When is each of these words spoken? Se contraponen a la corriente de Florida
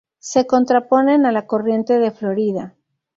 Se 0.17 0.47
contraponen 0.47 1.27
a 1.27 1.31
la 1.31 1.45
corriente 1.45 1.99
de 1.99 2.09
Florida 2.09 2.73